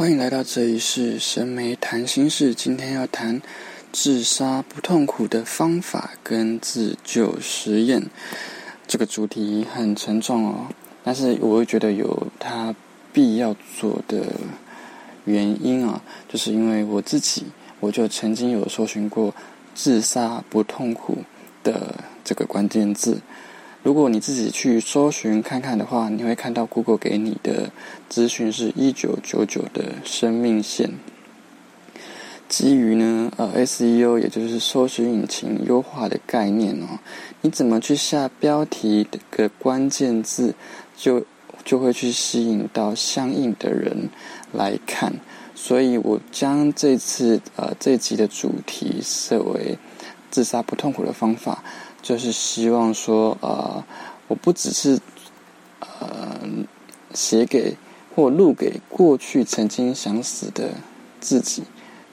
[0.00, 2.54] 欢迎来到这一世神媒谈心事。
[2.54, 3.42] 今天要谈
[3.92, 8.04] 自杀不痛苦的方法跟自救实验。
[8.88, 10.68] 这个主题很沉重哦，
[11.04, 12.74] 但是我又觉得有它
[13.12, 14.24] 必要做的
[15.26, 17.44] 原因啊，就是因为我自己，
[17.78, 19.34] 我就曾经有搜寻过
[19.76, 21.18] “自杀不痛苦”
[21.62, 21.94] 的
[22.24, 23.20] 这个关键字。
[23.82, 27.70] 如果你自己去搜寻看看的话，你会看到 Google 给你的
[28.10, 30.90] 资讯是一九九九的生命线。
[32.46, 36.98] 基于呢，呃，SEO 也就是搜寻引擎优化的概念哦，
[37.40, 40.54] 你怎么去下标题的关键字，
[40.96, 41.24] 就
[41.64, 44.10] 就会去吸引到相应的人
[44.52, 45.14] 来看。
[45.54, 49.78] 所以我将这次呃这集的主题设为
[50.30, 51.64] 自杀不痛苦的方法。
[52.02, 53.84] 就是希望说，呃，
[54.28, 54.98] 我不只是
[55.80, 56.40] 呃
[57.12, 57.76] 写给
[58.14, 60.70] 或录给过去曾经想死的
[61.20, 61.62] 自己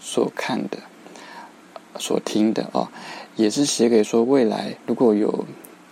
[0.00, 0.78] 所看的、
[1.98, 2.88] 所听的哦，
[3.36, 5.44] 也是写给说未来如果有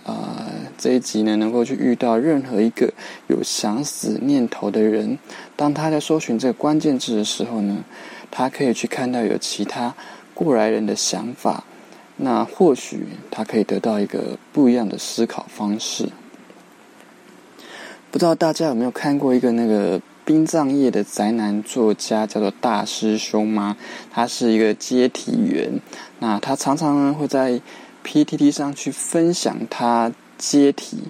[0.05, 0.47] 呃
[0.79, 2.93] 这一集呢，能够去遇到任何一个
[3.27, 5.19] 有想死念头的人，
[5.57, 7.85] 当他在搜寻这个关键字的时候呢，
[8.31, 9.95] 他可以去看到有其他
[10.33, 11.65] 过来人的想法。
[12.23, 16.11] 那或许他可以得到一个不一样的思考方式。
[18.11, 23.77] 不知道大家有没有看过一个那个殡葬业的宅男作家，叫做大师兄吗？
[24.11, 25.81] 他是一个接体员。
[26.19, 27.59] 那他常常呢会在
[28.05, 31.05] PTT 上去分享他接体，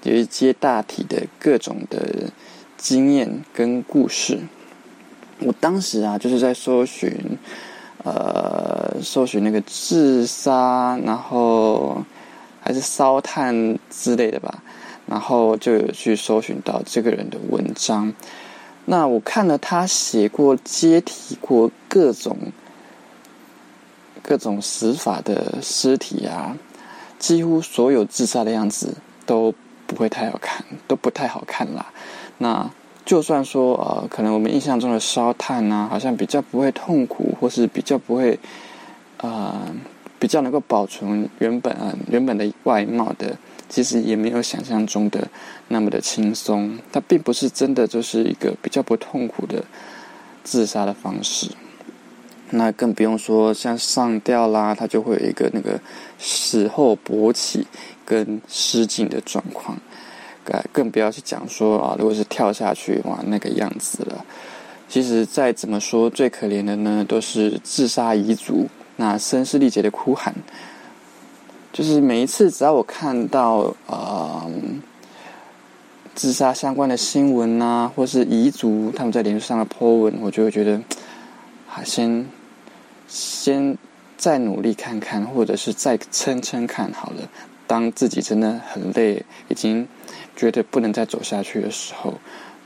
[0.00, 2.30] 就是接大体的各种的
[2.78, 4.40] 经验跟故事。
[5.40, 7.36] 我当时啊就是在搜寻。
[8.02, 12.04] 呃，搜寻那个自杀，然后
[12.60, 14.62] 还是烧炭之类的吧，
[15.06, 18.12] 然后就有去搜寻到这个人的文章。
[18.84, 22.36] 那我看了他写过、接体过各种
[24.22, 26.56] 各种死法的尸体啊，
[27.18, 29.54] 几乎所有自杀的样子都
[29.86, 31.86] 不会太好看，都不太好看啦。
[32.36, 32.70] 那。
[33.04, 38.38] 就算说呃，可能我们印象中的烧炭啊，好像比较不会痛苦，或是比较不会，
[39.18, 39.60] 呃，
[40.18, 43.36] 比较能够保存原本啊原本的外貌的，
[43.68, 45.28] 其实也没有想象中的
[45.68, 46.78] 那么的轻松。
[46.90, 49.62] 它并不是真的就是一个比较不痛苦的
[50.42, 51.50] 自杀的方式。
[52.50, 55.78] 那更不用说像上吊啦，它就会有一个那个
[56.18, 57.66] 死后勃起
[58.06, 59.76] 跟失禁的状况。
[60.72, 64.24] 更不要去讲说啊，如果是跳下去哇，那个样子了。
[64.88, 70.34] 其实再怎么说，最可怜的呢，都是自杀遗族，那声嘶力竭的哭喊。
[71.72, 74.46] 就是每一次，只要我看到啊，
[76.14, 80.80] 自杀相关的新闻呐，或是彝族他们在脸书上的 po 文，我就会觉得，
[81.68, 82.24] 啊，先
[83.08, 83.76] 先
[84.16, 87.28] 再努力看看，或者是再撑撑看好了。
[87.66, 89.88] 当自己真的很累，已经
[90.36, 92.14] 觉得不能再走下去的时候，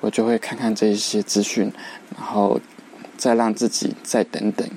[0.00, 1.72] 我就会看看这一些资讯，
[2.16, 2.60] 然后
[3.16, 4.69] 再让自己再等等。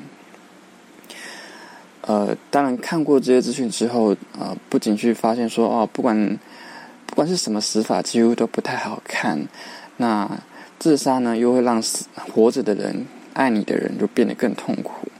[2.01, 6.39] 呃，当然看过这些资讯之后，呃，不仅去发现说，哦，不管
[7.05, 9.47] 不管是什么死法，几乎都不太好看。
[9.97, 10.39] 那
[10.79, 15.10] 自杀呢，又会让死活着的人、爱你的人，就变得更痛苦。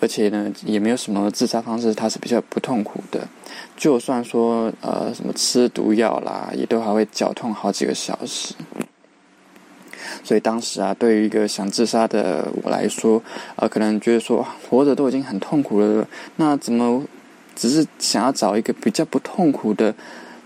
[0.00, 3.26] 而且呢，也没有什么自杀方式，它是比较不痛苦的。
[3.76, 8.54] 就算说呃什么吃毒药啦，也都还会绞痛好几个小时。
[10.22, 13.20] 所以当时啊，对于一个想自杀的我来说，
[13.56, 16.06] 呃，可能觉得说活着都已经很痛苦了，
[16.36, 17.02] 那怎么
[17.56, 19.92] 只是想要找一个比较不痛苦的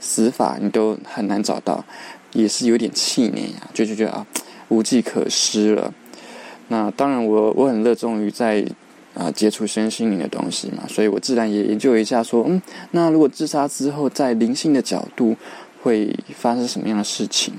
[0.01, 1.85] 死法，你都很难找到，
[2.33, 4.27] 也是有点气馁啊，就就觉得啊
[4.69, 5.93] 无计可施了。
[6.69, 8.65] 那当然，我我很热衷于在。
[9.15, 12.61] 啊，接触身心灵的东西嘛，所以我自然也研究一下，说，嗯，
[12.93, 15.37] 那如果自杀之后，在灵性的角度
[15.83, 17.53] 会发生什么样的事情？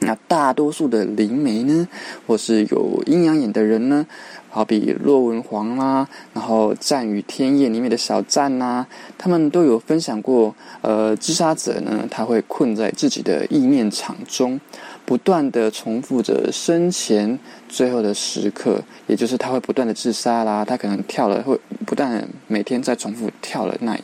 [0.00, 1.88] 那大多数的灵媒呢，
[2.26, 4.06] 或是有阴阳眼的人呢，
[4.48, 8.86] 好比洛文皇啦，然后《战与天夜》里面的小战呐，
[9.18, 14.60] 他们都有分享过，呃，自杀者呢，他会困在自己的意念场中。
[15.08, 23.98] 不断的重复着生前最后的时刻，也就是他会不断的自杀啦，他可能跳了，会不断每天在重复跳了那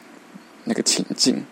[0.65, 1.43] 那个情境。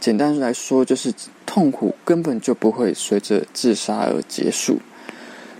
[0.00, 1.12] 简单来说，就是
[1.44, 4.78] 痛苦根本就不会随着自杀而结束。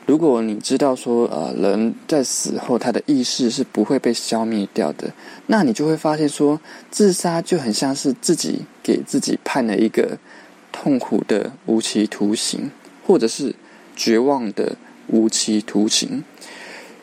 [0.07, 5.13] 如果你知道说，呃，人在死后他的意识是不会被消灭掉的，
[5.49, 6.59] 那你就会发现说，
[6.91, 10.17] 自杀就很像是自己给自己判了一个。
[10.83, 12.69] 痛苦的无期徒刑，
[13.07, 13.55] 或者是
[13.95, 14.75] 绝望的
[15.07, 16.25] 无期徒刑。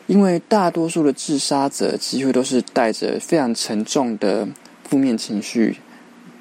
[0.06, 4.46] 因为大多数的自杀者几乎都是带着非常沉重的
[4.84, 5.78] 负面情绪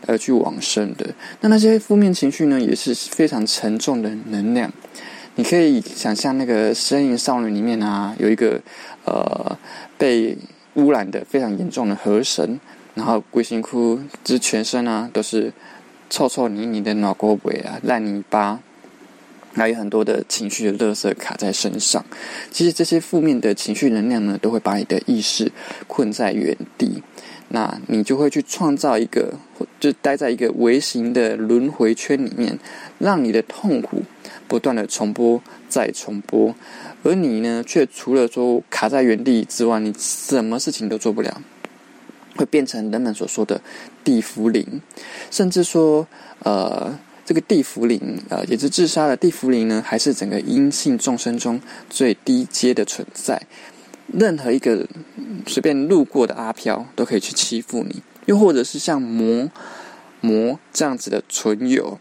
[0.06, 1.16] 而去往生的。
[1.40, 4.70] 那那些负面情绪呢，也是非常沉重的能量。
[5.36, 8.60] 你可以想象那个《身影少女》里面啊，有一个
[9.06, 9.58] 呃
[9.98, 10.38] 被
[10.74, 12.60] 污染的非常严重的河神，
[12.96, 15.54] 然后龟心窟之全身啊都是
[16.10, 18.60] 臭臭泥泥的脑沟尾啊烂泥巴。
[19.56, 22.06] 还有很多的情绪的垃圾卡在身上，
[22.52, 25.52] 其实这些负面的情绪能量呢，都会把你的意识
[25.88, 27.02] 困在原地，
[27.50, 29.34] 那你就会去创造一个，
[29.80, 32.60] 就待在一个微型的轮回圈里面，
[33.00, 34.04] 让你的痛苦
[34.48, 36.54] 不断的重播再重播，
[37.04, 41.42] 而你呢，却除了说卡在原地之外，你什么事情都做不了，
[42.40, 43.60] 会变成人们所说的
[44.04, 44.82] 地府灵，
[45.30, 46.08] 甚至说，
[46.44, 46.98] 呃。
[47.26, 53.40] 这个地府灵，呃，也是自杀的地府灵呢，还是整个阴性众生中最低阶的存在？
[54.12, 54.88] 任何一个
[55.46, 59.48] 随便路过的阿飘都可以去欺负你，又或者是像魔
[60.22, 62.00] 魔这样子的存有，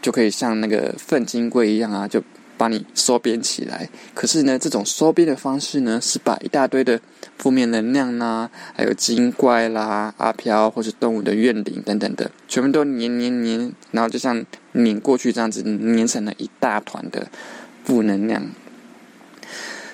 [0.00, 2.22] 就可以像那个粪金龟一样啊，就。
[2.60, 7.00] 把你收编起来，可是呢，这种收编的方式呢，是把一大堆的
[7.38, 17.28] 负面能量呐，还有精怪啦、阿飘或者动物的怨灵等等的，全部都黏黏黏，然后就像碾过去这样子，黏成了一大团的
[17.82, 18.44] 负能量。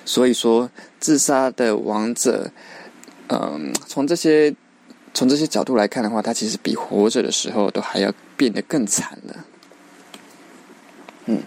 [0.03, 2.51] 所以说，自杀的王者，
[3.29, 4.53] 嗯，从这些
[5.13, 9.45] 从这些角度来看的话，他其实比活着的时候都还要变得更惨了。
[11.27, 11.41] 嗯。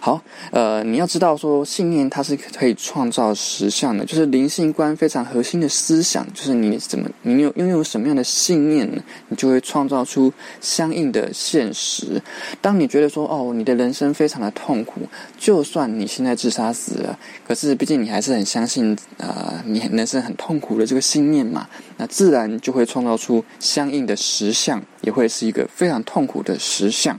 [0.00, 0.20] 好，
[0.50, 8.88] 呃，你要知道说信念它是可以创造实相的，就是灵性观非常核心的思想，就是你怎么你有拥有什么样的信念？
[9.28, 12.20] 你就会创造出相应的现实。
[12.60, 15.02] 当你觉得说哦，你的人生非常的痛苦，
[15.38, 27.18] 就算你现在自杀死了，可是毕竟你还是很相信呃，你人生很痛苦的这个信念嘛，那自然就会创造出相应的实相，也会是一个非常痛苦的实相。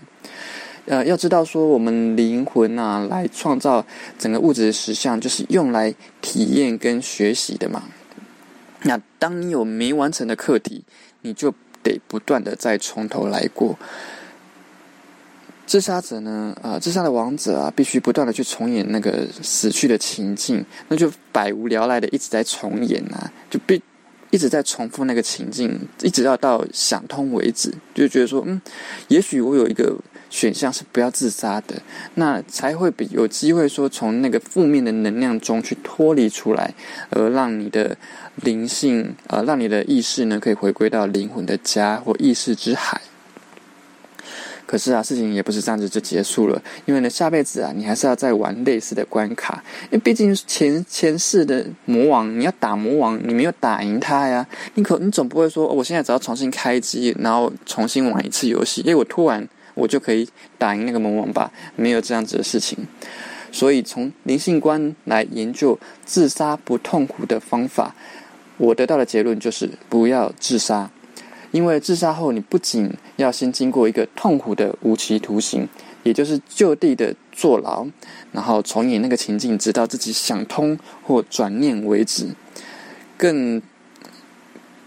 [0.85, 3.85] 呃，要知道说，我们灵魂啊，来创造
[4.19, 7.83] 整个物质的实相，就是用来体验跟学习的嘛。
[8.81, 10.83] 那当你有没完成的课题，
[11.21, 13.80] 你就得不断的再从头来过。
[15.65, 23.81] 自杀者呢，啊，自杀的王者啊，必须不断的去重演那个死去的情境，那就百无聊赖的一直在重演啊，就必
[24.31, 28.62] 一直在重复那个情境，一直要到想通为止，就觉得说，嗯，
[29.07, 29.97] 也许我有一个。
[30.33, 31.80] 选项是不要自杀的，
[32.15, 36.74] 那才会比有机会说从那个负面的能量中去脱离出来，
[37.12, 37.95] 而让你的
[38.38, 43.00] 灵性，呃，让你的意识呢可以回归到灵魂的家或意识之海。
[44.65, 54.44] 可是啊，事情也不是这样子就结束了，因为呢，下辈子啊，你还是要再玩类似的关卡，因为毕竟前前世的魔王，你要打魔王，你没有打赢他呀，
[54.74, 59.47] 你可你总不会说，我现在只要重新开机，然后重新玩一次游戏，因为我突然。
[59.74, 60.28] 我就可以
[60.58, 61.52] 打赢那个魔王吧？
[61.75, 62.78] 没有这样子的事情。
[63.52, 67.96] 所以从灵性观来研究自杀不痛苦的方法，
[68.58, 70.90] 我得到的结论就是不要自杀。
[71.52, 75.68] 因为自杀后，你不仅要先经过一个痛苦的无期徒刑，
[76.02, 77.86] 也就是就地的坐牢，
[78.31, 82.30] 然后重演那个情境，直到自己想通或转念为止，
[83.15, 83.62] 更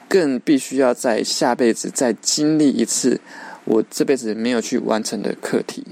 [0.08, 3.20] 更必须要在下辈子再经历一次。
[3.66, 5.84] 我这辈子没有去完成的课题，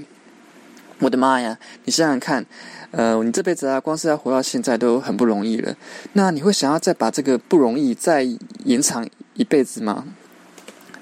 [0.99, 1.59] 我的妈呀！
[1.83, 2.45] 你想想看，
[2.91, 5.75] 呃，你这辈子啊，光是要活到现在都很不容易了。
[6.13, 8.25] 那你会想要再把这个不容易再
[8.63, 10.05] 延长一辈子吗？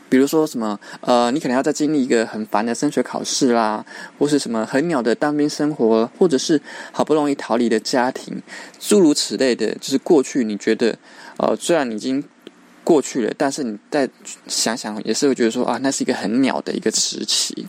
[0.10, 3.86] 比如说什么，呃，你可能要再经历一个很烦的升学考试啦，
[4.18, 6.60] 或是什么很鸟的当兵生活，或者是
[6.92, 8.42] 好不容易逃离的家庭，
[8.80, 10.98] 诸如此类的，就是过去你觉得，
[11.38, 12.24] 呃，虽然你已经。
[12.84, 14.10] 过去了，但是你再
[14.48, 17.68] 想想，也是会觉得说啊，那是一个很鸟的一个时期。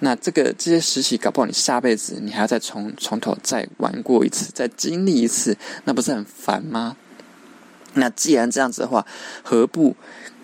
[0.00, 6.96] 那这个这些时期，搞不好你下辈子你还要再从从头再玩过一次，再经历一次，那不是很烦吗？
[7.94, 9.04] 那既然这样子的话，
[9.42, 9.96] 何不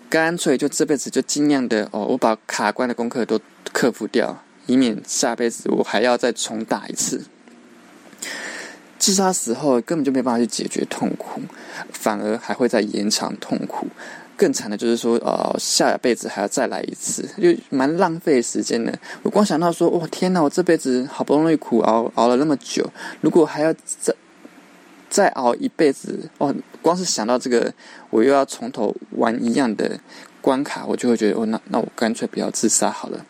[0.09, 3.39] 干脆就这辈子就尽量的哦，我把卡关的功课都
[3.71, 7.23] 克服掉，以免下辈子我还要再重打一次。
[8.99, 11.41] 自杀死后根本就没办法去解决痛苦，
[11.91, 13.87] 反而还会再延长痛苦。
[14.35, 18.93] 更惨的就是说，呃，下辈子还要再来一次，就蛮浪费时间的。
[19.23, 20.39] 我光想到说，哇，天哪！
[20.39, 22.87] 我这辈子好不容易苦熬熬了那么久，
[23.21, 24.13] 如果还要再
[25.09, 27.73] 再熬一辈子，哦，光是想到这个，
[28.11, 29.99] 我又要从头玩一样的
[30.39, 33.25] 关卡，我就会觉得，哦，那那我干脆不要自杀好了。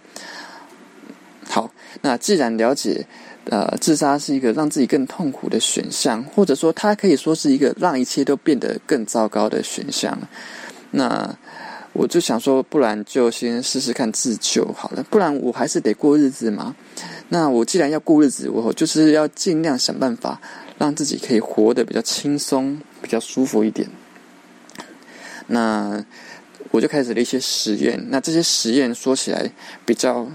[1.47, 1.71] 好，
[2.01, 3.07] 那既然了解。
[3.50, 10.18] 呃，自杀是一个让自己更痛苦的选项，或者说它可以说是一个让一切都变得更糟糕的选项。
[10.92, 11.34] 那
[11.94, 16.75] 我就想说，不然就先试试看自救好了，不然我还是得过日子嘛。
[17.30, 20.42] 那我既然要过日子，我就是要尽量想办法
[20.77, 23.88] 让自己可以活得比较轻松、比较舒服一点。
[25.48, 26.04] 那
[26.72, 28.08] 我就开始了一些实验。
[28.10, 29.50] 那这些实验说起来
[29.86, 30.27] 比较。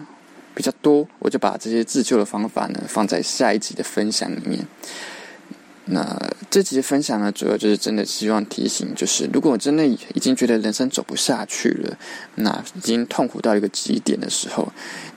[0.55, 4.67] 比较多，我就把这些自救的方法呢放在下一集的分享里面。
[5.87, 6.17] 那
[6.49, 11.99] 这集的分享呢，主要就是真的希望提醒，就是如果真的已经觉得人生走不下去了，
[12.37, 14.73] 那已经痛苦到一个极点的时候，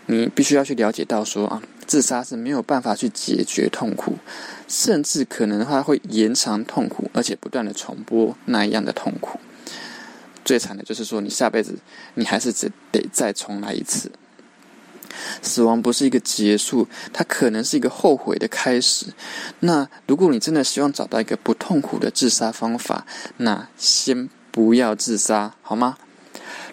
[0.08, 4.18] 你必须要去了解到说啊，自杀是没有办法去解决痛苦，
[4.68, 9.39] 甚至可能的话会延长痛苦，而且不断的重播那一样的痛苦。
[10.44, 11.77] 最惨的就是说，你下辈子
[12.15, 14.12] 你还是只得再重来一次。
[15.41, 19.07] 死亡不是一个结束，它可能是一个后悔的开始。
[19.60, 23.05] 那如果你真的希望找到一个不痛苦的自杀方法，
[23.38, 25.98] 那先不要自杀，好吗？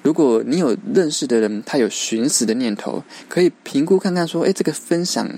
[0.02, 5.28] 如果你有认识的人，他有寻死的念头，可以评估看看，说，诶，这个分享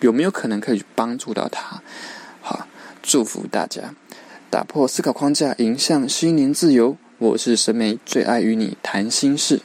[0.00, 1.80] 有没有可能可以帮助到他？
[2.40, 2.66] 好，
[3.02, 3.94] 祝福大家
[4.50, 6.96] 打破思考框架，迎向心灵自由。
[7.18, 9.60] 我是审美，最爱与你谈心事。